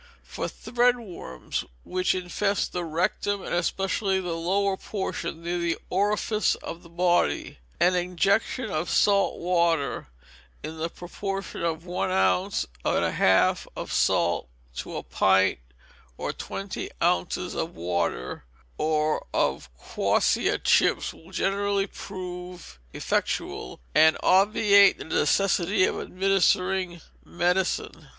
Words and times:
For 0.23 0.47
thread 0.47 0.97
worms, 0.97 1.63
which 1.83 2.15
infest 2.15 2.71
the 2.71 2.83
rectum 2.83 3.43
and 3.43 3.53
especially 3.53 4.19
the 4.19 4.33
lower 4.35 4.75
portion, 4.75 5.43
near 5.43 5.59
the 5.59 5.77
orifice 5.91 6.55
of 6.55 6.81
the 6.81 6.89
body, 6.89 7.59
an 7.79 7.93
injection 7.93 8.71
of 8.71 8.89
salt 8.89 9.35
and 9.35 9.43
water, 9.43 10.07
in 10.63 10.77
the 10.79 10.89
proportion 10.89 11.61
of 11.63 11.85
one 11.85 12.09
ounce 12.09 12.65
and 12.83 13.05
a 13.05 13.11
half 13.11 13.67
of 13.75 13.93
salt 13.93 14.49
to 14.77 14.95
a 14.95 15.03
pint, 15.03 15.59
or 16.17 16.33
twenty 16.33 16.89
ounces 16.99 17.53
of 17.53 17.75
water, 17.75 18.43
or 18.79 19.27
of 19.35 19.69
quassia 19.77 20.57
chips, 20.57 21.13
will 21.13 21.29
generally 21.29 21.85
prove 21.85 22.79
effectual, 22.91 23.79
and 23.93 24.17
obviate 24.23 24.97
the 24.97 25.03
necessity 25.03 25.85
of 25.85 25.99
administering 26.01 27.01
medicine. 27.23 28.07